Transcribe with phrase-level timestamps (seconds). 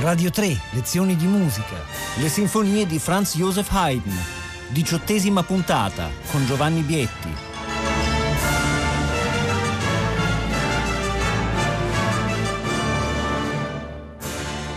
[0.00, 1.76] Radio 3, lezioni di musica.
[2.16, 4.10] Le sinfonie di Franz Joseph Haydn.
[4.68, 7.28] Diciottesima puntata con Giovanni Bietti.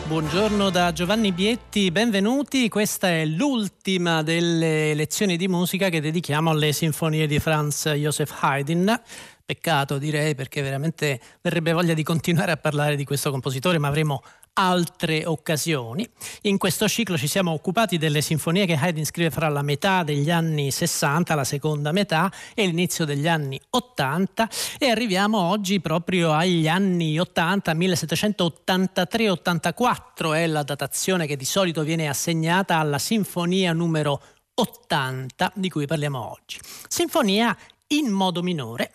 [0.07, 2.67] Buongiorno da Giovanni Bietti, benvenuti.
[2.67, 8.93] Questa è l'ultima delle lezioni di musica che dedichiamo alle sinfonie di Franz Joseph Haydn.
[9.45, 14.21] Peccato direi perché veramente verrebbe voglia di continuare a parlare di questo compositore, ma avremo
[14.53, 16.07] altre occasioni.
[16.41, 20.29] In questo ciclo ci siamo occupati delle sinfonie che Haydn scrive fra la metà degli
[20.29, 26.67] anni 60, la seconda metà, e l'inizio degli anni 80 e arriviamo oggi proprio agli
[26.67, 34.21] anni 80, 1783-84 è la datazione che di solito viene assegnata alla sinfonia numero
[34.53, 36.59] 80 di cui parliamo oggi.
[36.87, 38.93] Sinfonia in modo minore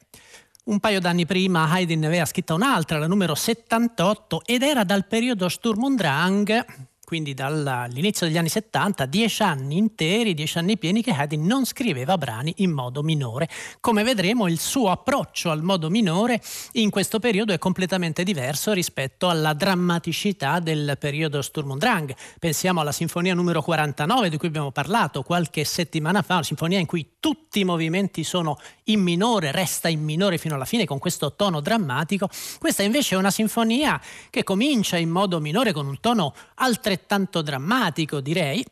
[0.68, 5.48] un paio d'anni prima Haydn aveva scritta un'altra, la numero 78, ed era dal periodo
[5.48, 6.64] Sturm und Drang
[7.08, 12.18] quindi dall'inizio degli anni 70, dieci anni interi, dieci anni pieni che Haydn non scriveva
[12.18, 13.48] brani in modo minore.
[13.80, 16.38] Come vedremo il suo approccio al modo minore
[16.72, 22.14] in questo periodo è completamente diverso rispetto alla drammaticità del periodo Sturm und Drang.
[22.38, 26.84] Pensiamo alla sinfonia numero 49 di cui abbiamo parlato qualche settimana fa, una sinfonia in
[26.84, 31.34] cui tutti i movimenti sono in minore, resta in minore fino alla fine con questo
[31.34, 32.28] tono drammatico.
[32.58, 33.98] Questa invece è una sinfonia
[34.28, 38.64] che comincia in modo minore con un tono altrettanto altrettanto drammatico, direi,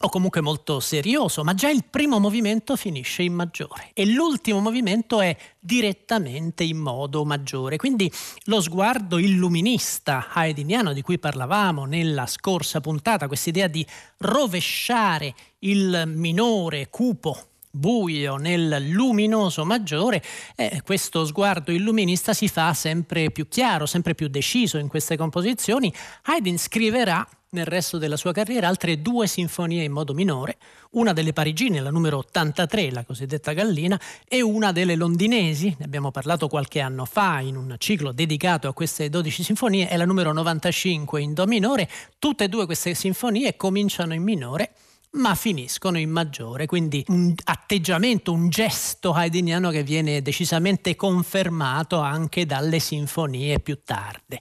[0.00, 5.20] o comunque molto serioso, ma già il primo movimento finisce in maggiore e l'ultimo movimento
[5.20, 7.78] è direttamente in modo maggiore.
[7.78, 8.12] Quindi
[8.44, 13.86] lo sguardo illuminista haydniano di cui parlavamo nella scorsa puntata, questa idea di
[14.18, 20.22] rovesciare il minore cupo buio nel luminoso maggiore,
[20.54, 25.92] eh, questo sguardo illuminista si fa sempre più chiaro, sempre più deciso in queste composizioni.
[26.24, 30.58] Haydn scriverà nel resto della sua carriera altre due sinfonie in modo minore,
[30.90, 36.10] una delle parigine, la numero 83, la cosiddetta Gallina, e una delle londinesi, ne abbiamo
[36.10, 40.32] parlato qualche anno fa in un ciclo dedicato a queste 12 sinfonie, è la numero
[40.32, 41.88] 95 in Do minore.
[42.18, 44.72] Tutte e due queste sinfonie cominciano in minore
[45.14, 52.46] ma finiscono in maggiore, quindi un atteggiamento, un gesto haydniano che viene decisamente confermato anche
[52.46, 54.40] dalle sinfonie più tarde.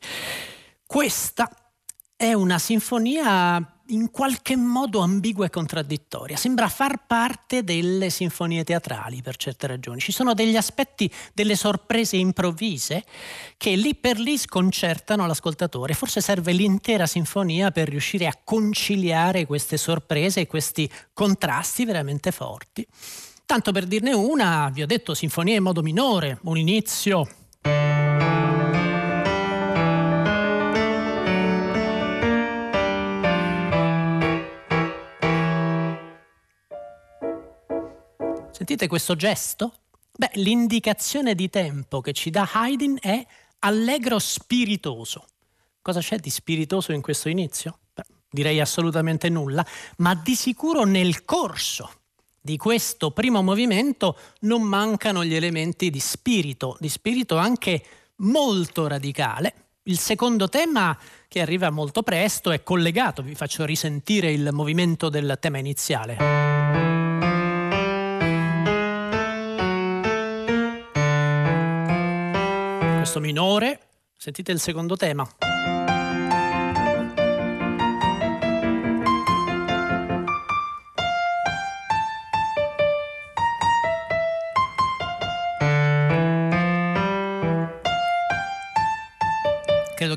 [0.87, 1.62] Questa
[2.23, 6.37] è una sinfonia in qualche modo ambigua e contraddittoria.
[6.37, 9.99] Sembra far parte delle sinfonie teatrali per certe ragioni.
[9.99, 13.03] Ci sono degli aspetti, delle sorprese improvvise
[13.57, 15.95] che lì per lì sconcertano l'ascoltatore.
[15.95, 22.87] Forse serve l'intera sinfonia per riuscire a conciliare queste sorprese e questi contrasti veramente forti.
[23.45, 27.27] Tanto per dirne una, vi ho detto sinfonia in modo minore, un inizio
[38.65, 39.73] Sentite questo gesto?
[40.17, 43.27] Beh, l'indicazione di tempo che ci dà Haydn è
[43.59, 45.25] allegro spiritoso.
[45.81, 47.79] Cosa c'è di spiritoso in questo inizio?
[47.93, 51.91] Beh, direi assolutamente nulla, ma di sicuro nel corso
[52.39, 57.83] di questo primo movimento non mancano gli elementi di spirito, di spirito anche
[58.19, 59.55] molto radicale.
[59.83, 60.97] Il secondo tema,
[61.27, 66.92] che arriva molto presto, è collegato, vi faccio risentire il movimento del tema iniziale.
[73.13, 73.79] Questo minore.
[74.15, 75.27] Sentite il secondo tema.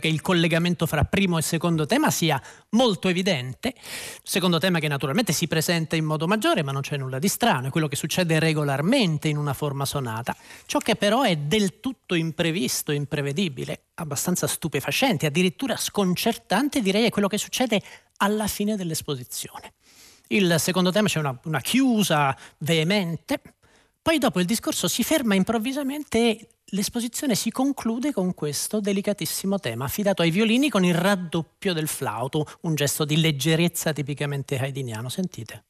[0.06, 2.40] Che il collegamento fra primo e secondo tema sia
[2.70, 3.74] molto evidente.
[4.22, 7.66] Secondo tema che naturalmente si presenta in modo maggiore, ma non c'è nulla di strano,
[7.66, 10.36] è quello che succede regolarmente in una forma sonata.
[10.66, 17.28] Ciò che però è del tutto imprevisto, imprevedibile, abbastanza stupefacente, addirittura sconcertante, direi è quello
[17.28, 17.82] che succede
[18.18, 19.72] alla fine dell'esposizione.
[20.28, 23.40] Il secondo tema c'è una, una chiusa veemente,
[24.00, 29.84] poi dopo il discorso si ferma improvvisamente e l'esposizione si conclude con questo delicatissimo tema
[29.84, 35.08] affidato ai violini con il raddoppio del flauto, un gesto di leggerezza tipicamente haydniano.
[35.08, 35.64] Sentite.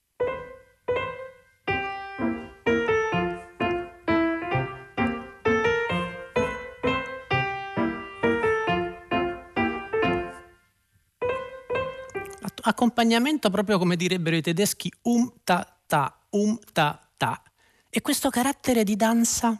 [12.68, 17.40] Accompagnamento proprio come direbbero i tedeschi um ta ta um ta ta
[17.88, 19.56] e questo carattere di danza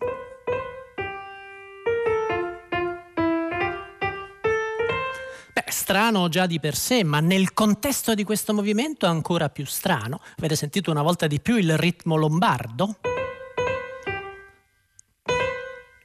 [5.69, 10.21] strano già di per sé, ma nel contesto di questo movimento ancora più strano.
[10.39, 12.97] Avete sentito una volta di più il ritmo lombardo?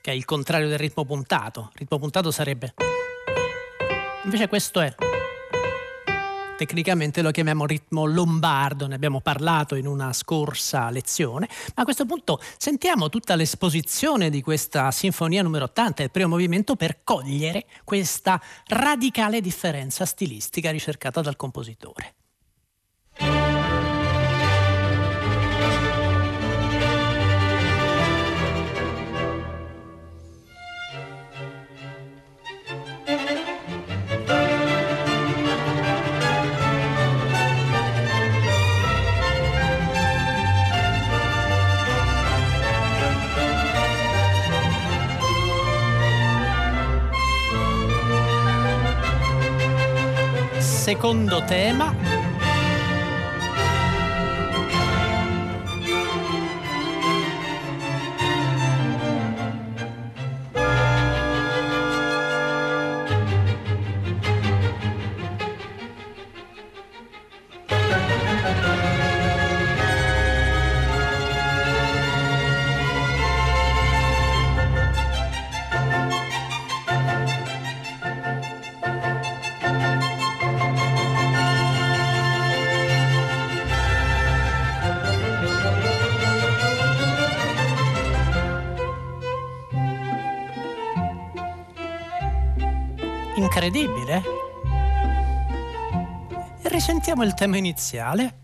[0.01, 1.69] Che è il contrario del ritmo puntato.
[1.73, 2.73] Il ritmo puntato sarebbe...
[4.23, 4.93] Invece questo è
[6.61, 12.05] tecnicamente lo chiamiamo ritmo lombardo, ne abbiamo parlato in una scorsa lezione, ma a questo
[12.05, 18.39] punto sentiamo tutta l'esposizione di questa sinfonia numero 80, il primo movimento, per cogliere questa
[18.67, 22.13] radicale differenza stilistica ricercata dal compositore.
[50.91, 52.20] Secondo tema.
[93.61, 94.23] Incredibile.
[96.63, 98.39] Risentiamo il tema iniziale.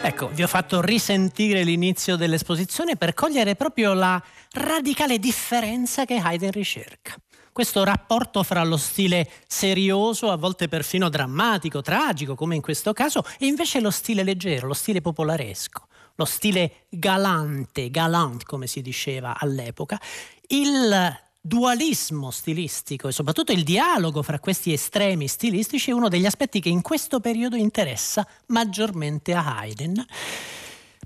[0.00, 4.22] Ecco, vi ho fatto risentire l'inizio dell'esposizione per cogliere proprio la
[4.52, 7.16] radicale differenza che Haydn ricerca
[7.54, 13.24] questo rapporto fra lo stile serioso, a volte perfino drammatico, tragico, come in questo caso,
[13.38, 15.86] e invece lo stile leggero, lo stile popolaresco,
[16.16, 20.00] lo stile galante, galant come si diceva all'epoca,
[20.48, 26.58] il dualismo stilistico e soprattutto il dialogo fra questi estremi stilistici è uno degli aspetti
[26.58, 30.04] che in questo periodo interessa maggiormente a Haydn.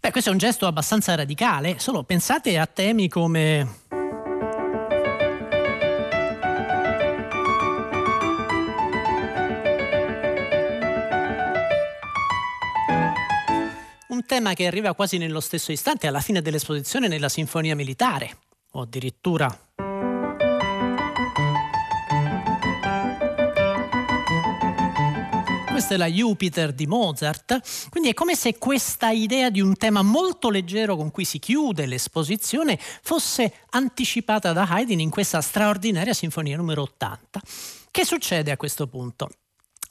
[0.00, 3.97] Beh, questo è un gesto abbastanza radicale, solo pensate a temi come
[14.28, 18.36] tema che arriva quasi nello stesso istante, alla fine dell'esposizione, nella Sinfonia Militare,
[18.72, 19.48] o addirittura
[25.70, 30.02] questa è la Jupiter di Mozart, quindi è come se questa idea di un tema
[30.02, 36.56] molto leggero con cui si chiude l'esposizione fosse anticipata da Haydn in questa straordinaria sinfonia
[36.56, 37.40] numero 80.
[37.90, 39.30] Che succede a questo punto?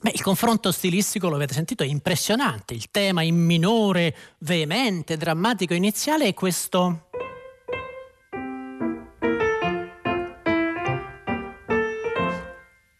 [0.00, 2.72] Beh, il confronto stilistico, lo avete sentito, è impressionante.
[2.72, 7.08] Il tema in minore, veemente, drammatico iniziale è questo.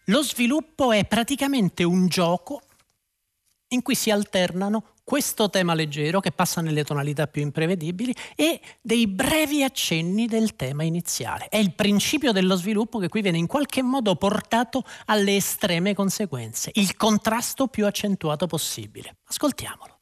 [0.05, 2.61] Lo sviluppo è praticamente un gioco
[3.69, 9.07] in cui si alternano questo tema leggero che passa nelle tonalità più imprevedibili e dei
[9.07, 11.47] brevi accenni del tema iniziale.
[11.49, 16.69] È il principio dello sviluppo che qui viene in qualche modo portato alle estreme conseguenze,
[16.75, 19.15] il contrasto più accentuato possibile.
[19.25, 19.98] Ascoltiamolo.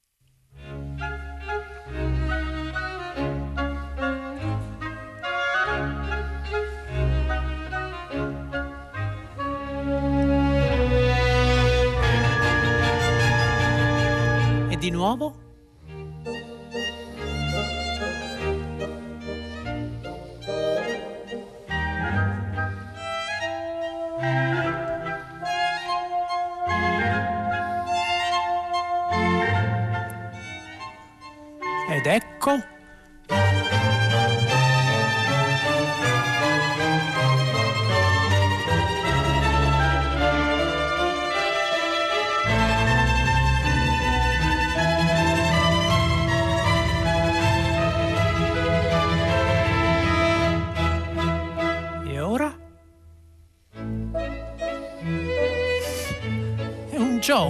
[14.78, 15.47] Di nuovo?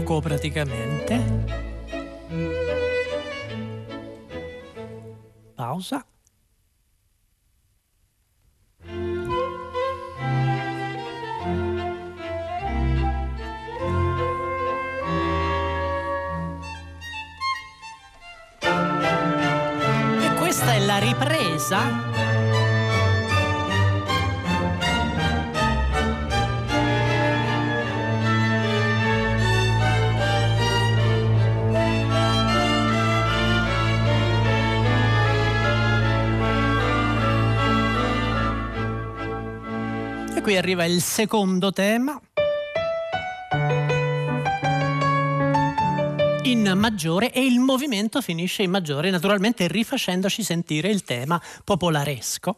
[0.08, 1.46] buco praticamente.
[5.54, 6.06] Pausa.
[20.20, 22.37] E questa è la ripresa
[40.48, 42.18] qui arriva il secondo tema.
[46.44, 52.56] in maggiore e il movimento finisce in maggiore, naturalmente rifacendoci sentire il tema popolaresco.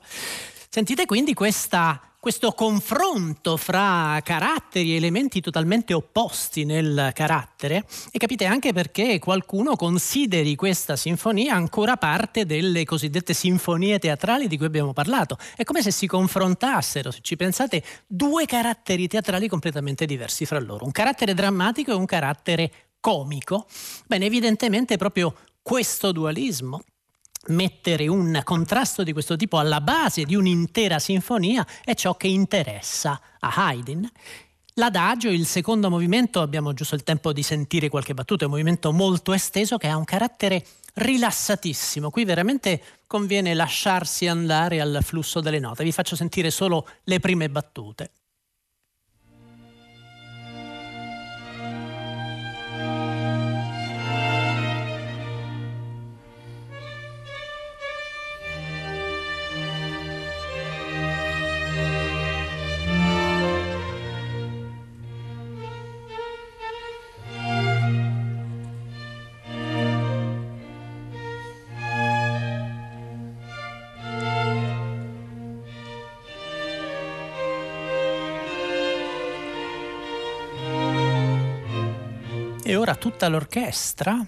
[0.72, 8.46] Sentite quindi questa, questo confronto fra caratteri e elementi totalmente opposti nel carattere e capite
[8.46, 14.94] anche perché qualcuno consideri questa sinfonia ancora parte delle cosiddette sinfonie teatrali di cui abbiamo
[14.94, 15.40] parlato.
[15.56, 20.86] È come se si confrontassero, se ci pensate, due caratteri teatrali completamente diversi fra loro,
[20.86, 23.66] un carattere drammatico e un carattere comico,
[24.06, 25.34] bene, evidentemente proprio
[25.64, 26.84] questo dualismo,
[27.48, 33.20] mettere un contrasto di questo tipo alla base di un'intera sinfonia è ciò che interessa
[33.40, 34.10] a Haydn.
[34.76, 38.94] L'adagio, il secondo movimento, abbiamo giusto il tempo di sentire qualche battuta, è un movimento
[38.94, 42.10] molto esteso che ha un carattere rilassatissimo.
[42.10, 45.84] Qui veramente conviene lasciarsi andare al flusso delle note.
[45.84, 48.12] Vi faccio sentire solo le prime battute.
[82.70, 84.24] E ora tutta l'orchestra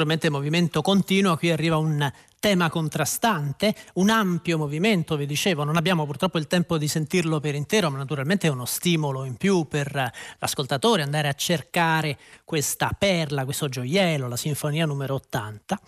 [0.00, 6.06] naturalmente movimento continuo, qui arriva un tema contrastante, un ampio movimento, vi dicevo, non abbiamo
[6.06, 10.10] purtroppo il tempo di sentirlo per intero, ma naturalmente è uno stimolo in più per
[10.38, 12.16] l'ascoltatore andare a cercare
[12.46, 15.78] questa perla, questo gioiello, la sinfonia numero 80.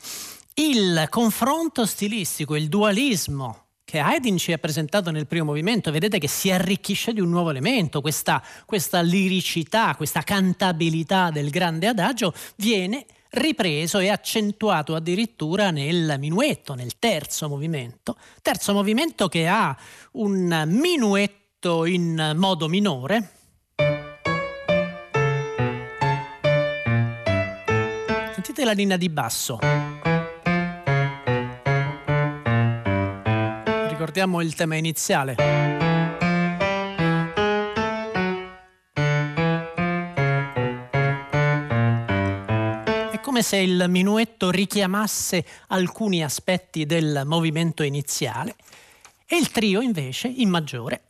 [0.55, 6.29] Il confronto stilistico, il dualismo che Haydn ci ha presentato nel primo movimento, vedete che
[6.29, 13.07] si arricchisce di un nuovo elemento, questa, questa liricità, questa cantabilità del grande adagio viene
[13.33, 18.17] ripreso e accentuato addirittura nel minuetto, nel terzo movimento.
[18.43, 19.77] Terzo movimento che ha
[20.13, 23.31] un minuetto in modo minore.
[28.33, 29.59] Sentite la linea di basso.
[33.89, 35.92] Ricordiamo il tema iniziale.
[43.33, 48.57] Come se il minuetto richiamasse alcuni aspetti del movimento iniziale
[49.27, 51.05] e il trio invece in maggiore.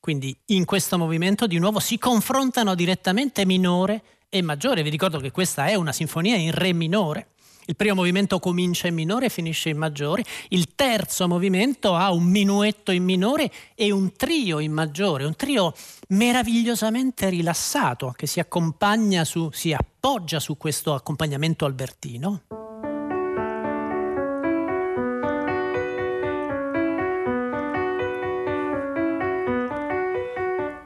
[0.00, 4.82] Quindi in questo movimento di nuovo si confrontano direttamente minore e maggiore.
[4.82, 7.32] Vi ricordo che questa è una sinfonia in re minore.
[7.66, 12.24] Il primo movimento comincia in minore e finisce in maggiore, il terzo movimento ha un
[12.24, 15.74] minuetto in minore e un trio in maggiore, un trio
[16.08, 22.42] meravigliosamente rilassato che si accompagna su, si appoggia su questo accompagnamento albertino.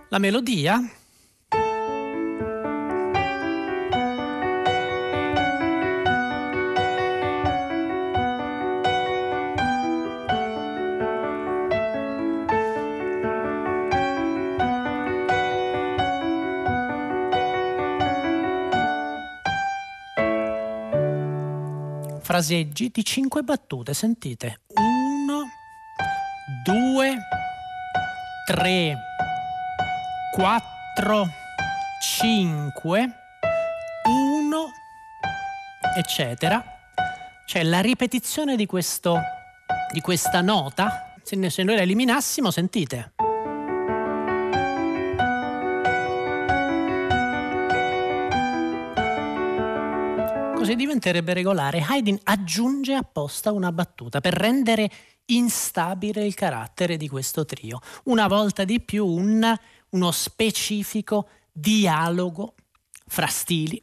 [0.09, 0.81] La melodia
[22.35, 23.95] fraseggi di cinque battute.
[23.95, 24.63] Sentite.
[24.75, 25.45] Uno,
[26.65, 27.17] due,
[28.45, 28.97] tre,
[30.35, 31.29] quattro,
[32.03, 33.09] cinque,
[34.09, 34.67] uno,
[35.97, 36.61] eccetera.
[37.47, 39.17] Cioè la ripetizione di, questo,
[39.93, 43.14] di questa nota, se noi la eliminassimo, sentite.
[50.65, 51.85] Così diventerebbe regolare.
[51.87, 54.91] Haydn aggiunge apposta una battuta per rendere
[55.27, 57.81] instabile il carattere di questo trio.
[58.05, 59.55] Una volta di più un,
[59.91, 62.55] uno specifico dialogo
[63.07, 63.79] fra stili,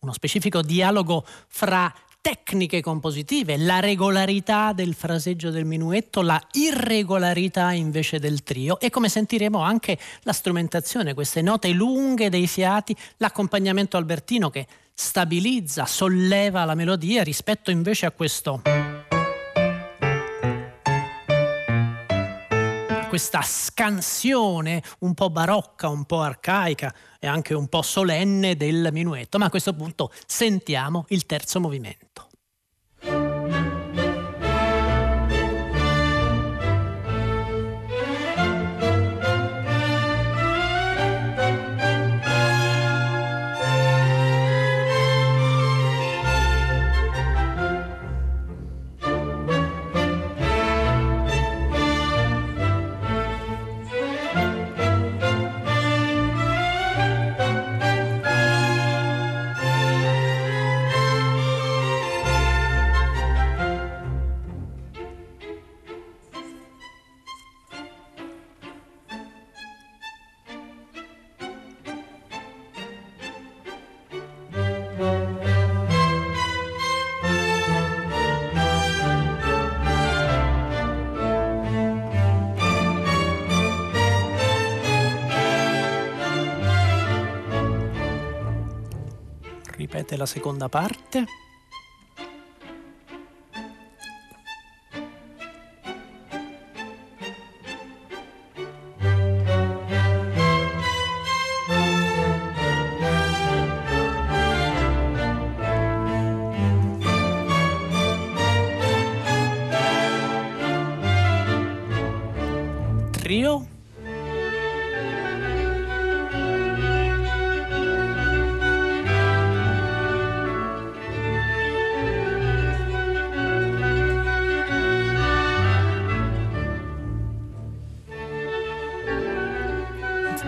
[0.00, 8.20] uno specifico dialogo fra tecniche compositive, la regolarità del fraseggio del minuetto, la irregolarità invece
[8.20, 14.50] del trio e come sentiremo anche la strumentazione, queste note lunghe dei fiati, l'accompagnamento albertino
[14.50, 18.62] che stabilizza, solleva la melodia rispetto invece a questo
[23.12, 29.36] questa scansione un po' barocca, un po' arcaica e anche un po' solenne del minuetto.
[29.36, 32.28] Ma a questo punto sentiamo il terzo movimento.
[90.22, 91.41] Ripete la seconda parte.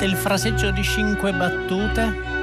[0.04, 2.33] Il fraseggio di cinque battute.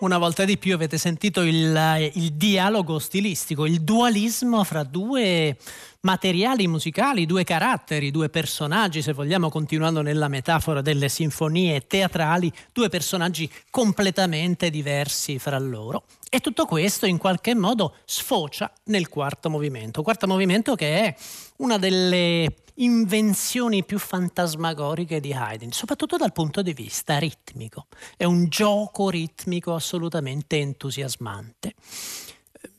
[0.00, 5.56] Una volta di più avete sentito il, il, dialogo stilistico, il dualismo fra due
[6.00, 12.88] materiali musicali, due caratteri, due personaggi, se vogliamo continuando nella metafora delle sinfonie teatrali, due
[12.88, 16.04] personaggi completamente diversi fra loro.
[16.30, 21.14] E tutto questo in qualche modo sfocia nel quarto movimento, quarto movimento che è
[21.56, 27.86] una delle invenzioni più fantasmagoriche di Haydn, soprattutto dal punto di vista ritmico.
[28.16, 31.74] È un gioco ritmico assolutamente entusiasmante.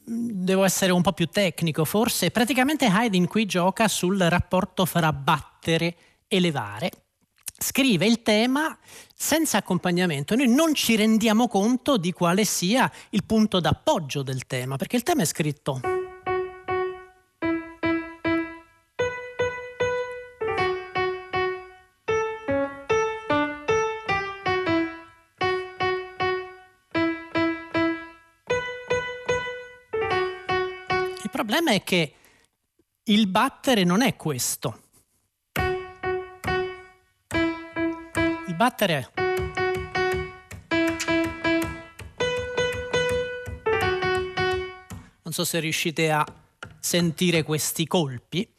[0.04, 2.32] Devo essere un po' più tecnico, forse.
[2.32, 5.96] Praticamente Haydn qui gioca sul rapporto fra battere
[6.28, 6.92] e levare.
[7.62, 8.78] Scrive il tema
[9.14, 10.36] senza accompagnamento.
[10.36, 15.04] Noi non ci rendiamo conto di quale sia il punto d'appoggio del tema, perché il
[15.04, 15.99] tema è scritto
[31.60, 32.14] problema è che
[33.04, 34.84] il battere non è questo.
[38.48, 39.10] Il battere è...
[45.22, 46.26] Non so se riuscite a
[46.80, 48.50] sentire questi colpi.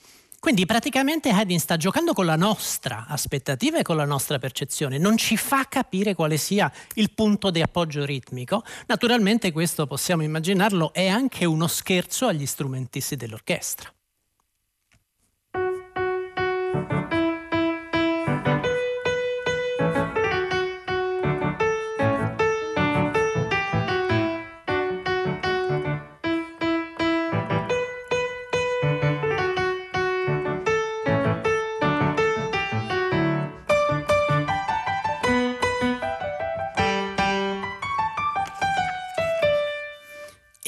[0.41, 5.19] Quindi praticamente Haydn sta giocando con la nostra aspettativa e con la nostra percezione, non
[5.19, 8.65] ci fa capire quale sia il punto di appoggio ritmico.
[8.87, 13.93] Naturalmente questo possiamo immaginarlo è anche uno scherzo agli strumentisti dell'orchestra.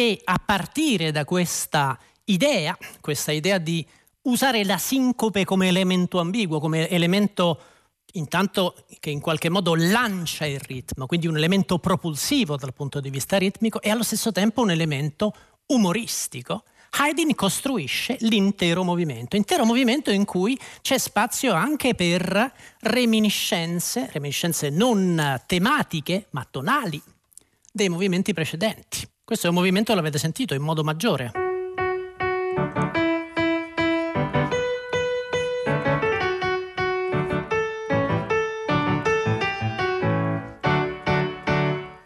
[0.03, 3.87] E a partire da questa idea, questa idea di
[4.23, 7.61] usare la sincope come elemento ambiguo, come elemento
[8.15, 13.11] intanto che in qualche modo lancia il ritmo, quindi un elemento propulsivo dal punto di
[13.11, 15.33] vista ritmico e allo stesso tempo un elemento
[15.67, 24.69] umoristico, Haydn costruisce l'intero movimento, intero movimento in cui c'è spazio anche per reminiscenze, reminiscenze
[24.69, 27.01] non tematiche ma tonali
[27.71, 29.11] dei movimenti precedenti.
[29.33, 31.33] Questo è un movimento, l'avete sentito, in modo maggiore.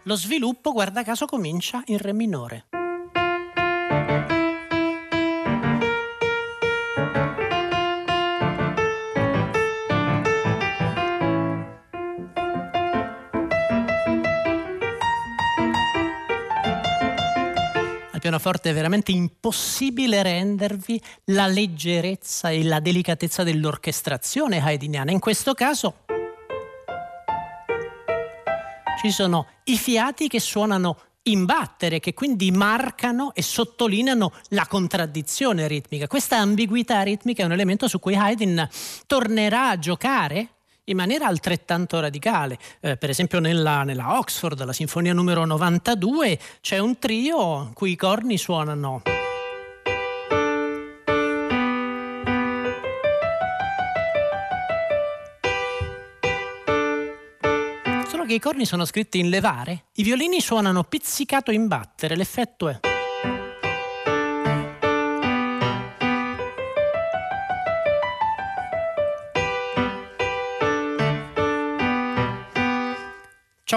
[0.03, 2.76] Lo sviluppo, guarda caso, comincia in Re minore.
[18.27, 25.11] Pianoforte è veramente impossibile rendervi la leggerezza e la delicatezza dell'orchestrazione haydniana.
[25.11, 26.03] In questo caso
[28.99, 35.65] ci sono i fiati che suonano in battere, che quindi marcano e sottolineano la contraddizione
[35.67, 36.07] ritmica.
[36.07, 38.67] Questa ambiguità ritmica è un elemento su cui Haydn
[39.05, 40.49] tornerà a giocare
[40.89, 42.57] in maniera altrettanto radicale.
[42.79, 47.91] Eh, per esempio nella, nella Oxford, la sinfonia numero 92, c'è un trio in cui
[47.91, 49.01] i corni suonano.
[58.07, 62.69] Solo che i corni sono scritti in levare, i violini suonano pizzicato in battere, l'effetto
[62.69, 62.86] è...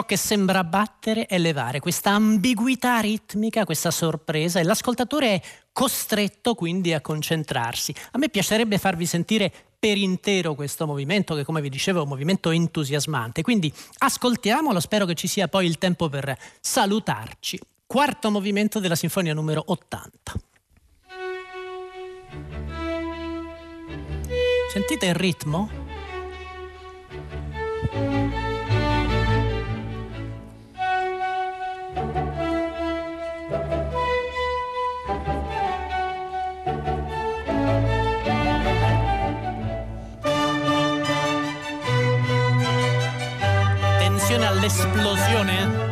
[0.00, 6.54] ciò che sembra battere e levare, questa ambiguità ritmica, questa sorpresa e l'ascoltatore è costretto
[6.54, 7.94] quindi a concentrarsi.
[8.12, 12.08] A me piacerebbe farvi sentire per intero questo movimento che come vi dicevo è un
[12.08, 17.58] movimento entusiasmante, quindi ascoltiamolo, spero che ci sia poi il tempo per salutarci.
[17.86, 20.32] Quarto movimento della sinfonia numero 80.
[24.72, 25.68] Sentite il ritmo?
[44.70, 45.88] All'esplosione?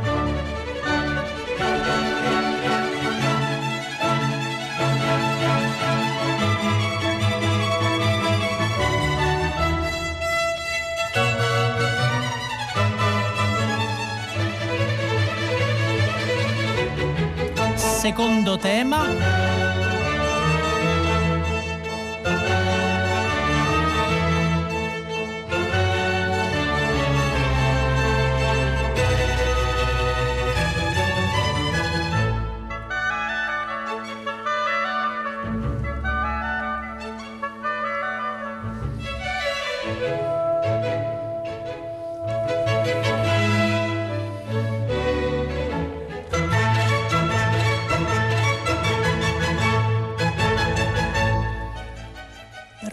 [17.75, 19.68] Secondo tema.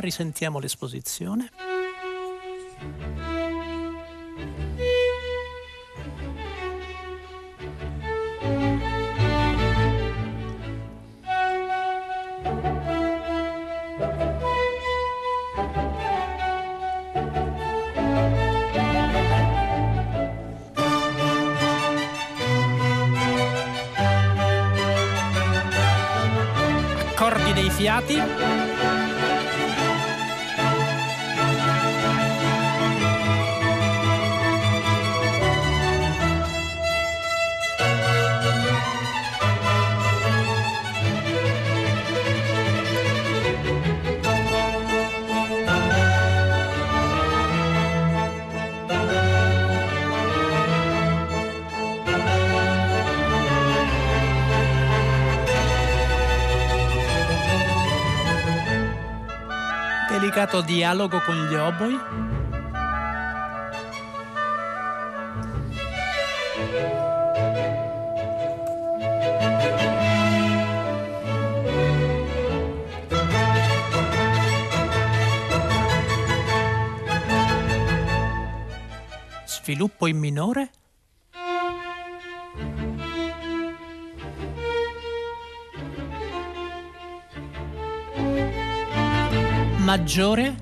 [0.06, 1.50] Risentiamo l'esposizione.
[27.15, 28.64] Accordi dei fiati.
[60.36, 61.98] Delicato dialogo con gli oboi?
[79.45, 80.69] Sviluppo in minore?
[90.06, 90.56] Maggiore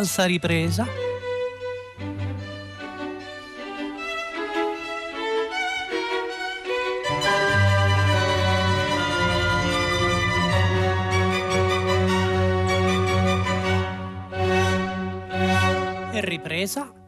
[0.00, 0.86] falsa ripresa.
[16.14, 16.99] E ripresa.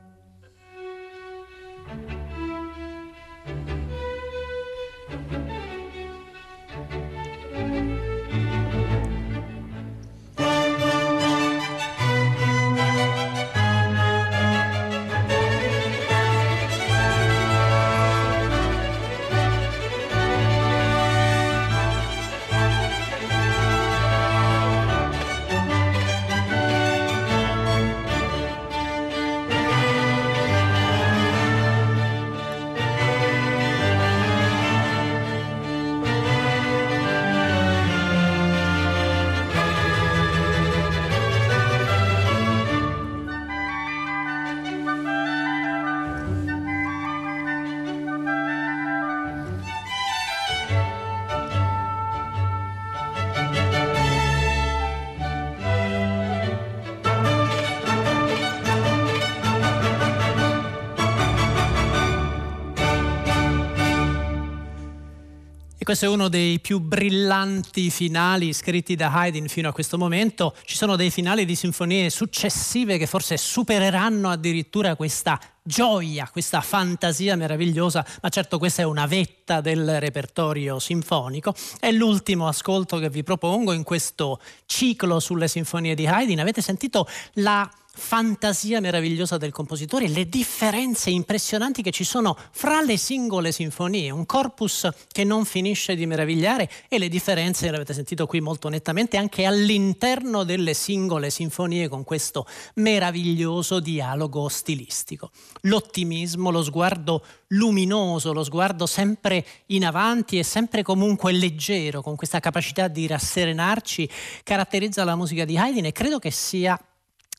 [65.93, 70.57] Questo è uno dei più brillanti finali scritti da Haydn fino a questo momento.
[70.65, 77.37] Ci sono dei finali di sinfonie successive che forse supereranno addirittura questa gioia, questa fantasia
[77.37, 81.55] meravigliosa, ma certo questa è una vetta del repertorio sinfonico.
[81.79, 86.41] È l'ultimo ascolto che vi propongo in questo ciclo sulle sinfonie di Haydn.
[86.41, 92.97] Avete sentito la fantasia meravigliosa del compositore, le differenze impressionanti che ci sono fra le
[92.97, 98.41] singole sinfonie, un corpus che non finisce di meravigliare e le differenze, l'avete sentito qui
[98.41, 105.31] molto nettamente, anche all'interno delle singole sinfonie con questo meraviglioso dialogo stilistico.
[105.63, 112.41] L'ottimismo, lo sguardo luminoso, lo sguardo sempre in avanti e sempre comunque leggero, con questa
[112.41, 114.09] capacità di rasserenarci,
[114.43, 116.79] caratterizza la musica di Haydn e credo che sia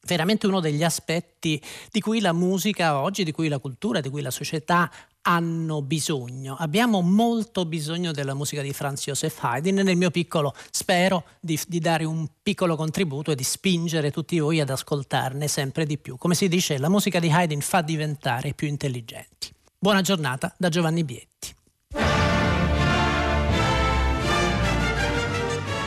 [0.05, 1.61] veramente uno degli aspetti
[1.91, 4.91] di cui la musica oggi, di cui la cultura, di cui la società
[5.25, 6.55] hanno bisogno.
[6.59, 11.57] Abbiamo molto bisogno della musica di Franz Joseph Haydn e nel mio piccolo spero di,
[11.67, 16.17] di, dare un piccolo contributo e di spingere tutti voi ad ascoltarne sempre di più.
[16.17, 19.53] Come si dice, la musica di Haydn fa diventare più intelligenti.
[19.79, 21.55] Buona giornata da Giovanni Bietti.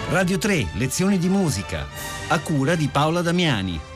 [0.09, 1.87] Radio 3, lezioni di musica,
[2.29, 3.96] a cura di Paola Damiani.